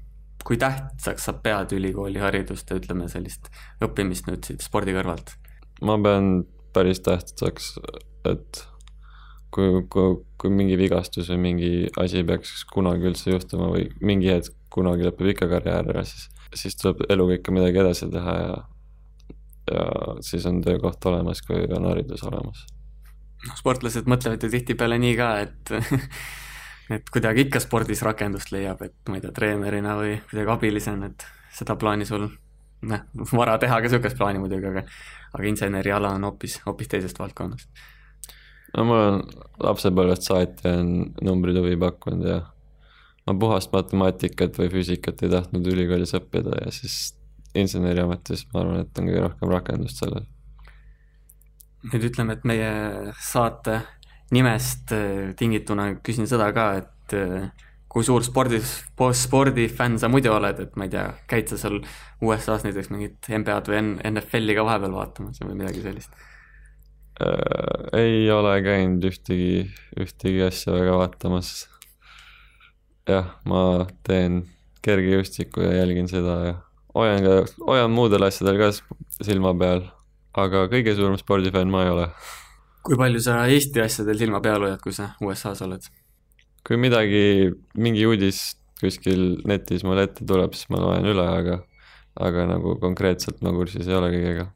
[0.43, 3.47] kui tähtsaks sa pead ülikooli haridust ja ütleme sellist
[3.83, 5.37] õppimist nüüd siit spordi kõrvalt?
[5.83, 7.75] ma pean päris tähtsaks,
[8.27, 8.63] et
[9.53, 14.55] kui, kui, kui mingi vigastus või mingi asi peaks kunagi üldse juhtuma või mingi hetk
[14.73, 18.53] kunagi lõpeb ikka karjäär ära, siis siis tuleb eluga ikka midagi edasi teha ja,
[19.71, 19.83] ja
[20.25, 22.65] siis on töökoht olemas, kui on haridus olemas.
[23.47, 25.73] noh, sportlased mõtlevad ju tihtipeale nii ka, et
[26.97, 31.27] et kuidagi ikka spordis rakendust leiab, et ma ei tea, treenerina või kuidagi abilisena, et
[31.53, 34.85] seda plaani sul noh, vara teha ka niisugust plaani muidugi, aga
[35.33, 37.69] aga inseneriala on hoopis, hoopis teisest valdkonnast.
[38.77, 39.21] No mul on
[39.63, 42.39] lapsepõlvest saati on numbrid huvi pakkunud ja
[43.27, 47.13] ma puhast matemaatikat või füüsikat ei tahtnud ülikoolis õppida ja siis
[47.55, 50.25] inseneriametis ma arvan, et on kõige rohkem rakendust sellel.
[51.91, 52.71] nüüd ütleme, et meie
[53.19, 53.81] saate
[54.33, 57.49] nimest äh, tingituna küsin seda ka, et äh,
[57.93, 61.83] kui suur spordis, spordifänn sa muidu oled, et ma ei tea, käid sa seal
[62.23, 66.15] USA-s näiteks mingit NBA-d või NFL-i ka vahepeal vaatamas või midagi sellist
[67.21, 67.99] äh,?
[67.99, 69.67] ei ole käinud ühtegi,
[69.99, 71.53] ühtegi asja väga vaatamas
[73.09, 74.43] jah, ma teen
[74.83, 76.53] kergejõustikku ja jälgin seda ja
[76.95, 78.71] hoian ka, hoian muudel asjadel ka
[79.23, 79.85] silma peal,
[80.37, 82.07] aga kõige suurem spordifänn ma ei ole.
[82.83, 85.85] kui palju sa Eesti asjadel silma peal hoiad, kui sa USA-s oled?
[86.63, 91.61] kui midagi, mingi uudis kuskil netis mulle ette tuleb, siis ma loen üle, aga
[92.19, 94.47] aga nagu konkreetselt ma kursis ei ole kõigega.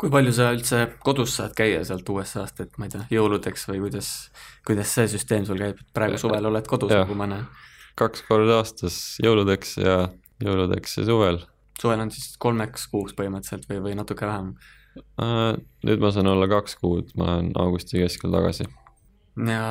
[0.00, 3.82] Kui palju sa üldse kodus saad käia sealt USA-st, et ma ei tea, jõuludeks või
[3.84, 4.30] kuidas,
[4.66, 7.50] kuidas see süsteem sul käib, et praegu suvel oled kodus, nagu ma näen
[8.00, 9.96] kaks korda aastas, jõuludeks ja
[10.44, 11.40] jõuludeks ja suvel.
[11.80, 14.54] suvel on siis kolmeks kuuks põhimõtteliselt või, või natuke vähem
[15.20, 15.56] uh,?
[15.86, 18.68] nüüd ma saan olla kaks kuud, ma olen augusti keskel tagasi.
[19.50, 19.64] ja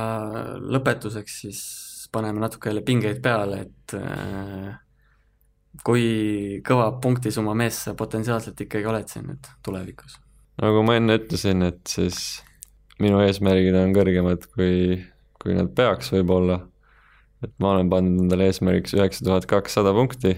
[0.60, 1.63] lõpetuseks siis
[2.13, 4.70] paneme natuke jälle pingeid peale, et uh,
[5.86, 10.17] kui kõva punktisumma mees sa potentsiaalselt ikkagi oled siin nüüd tulevikus?
[10.60, 12.41] nagu ma enne ütlesin, et siis
[12.99, 14.99] minu eesmärgid on kõrgemad, kui,
[15.39, 16.60] kui nad peaks võib-olla
[17.45, 20.36] et ma olen pannud endale eesmärgiks üheksa tuhat kakssada punkti.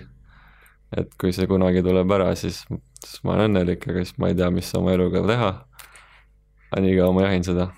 [0.97, 2.65] et kui see kunagi tuleb ära, siis,
[2.99, 5.51] siis ma olen õnnelik, aga siis ma ei tea, mis oma eluga teha.
[6.71, 7.69] aga niikaua ma jahin seda.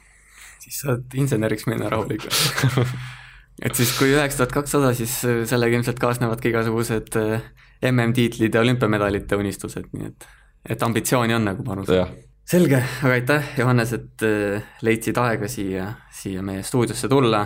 [0.64, 2.96] siis saad inseneriks minna rahulikult
[3.62, 7.46] et siis, kui üheksa tuhat kakssada, siis äh, sellega ilmselt kaasnevad ka igasugused äh,
[7.92, 10.28] MM-tiitlid ja olümpiamedalite unistused, nii et,
[10.76, 12.08] et ambitsiooni on nagu panustada.
[12.50, 17.46] selge, aga aitäh, Johannes, et äh, leidsid aega siia, siia meie stuudiosse tulla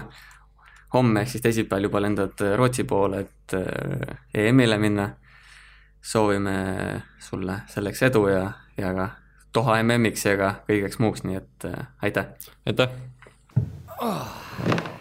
[0.93, 3.55] homme ehk siis teisipäeval juba lendad Rootsi poole, et
[4.33, 5.09] EM-ile minna.
[6.07, 6.51] soovime
[7.19, 9.09] sulle selleks edu ja, ja ka
[9.57, 12.29] Doha MM-iks ja ka kõigeks muuks, nii et äh, aitäh.
[12.69, 12.93] aitäh
[14.01, 14.96] oh..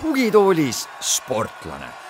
[0.00, 2.09] tugitoolis sportlane.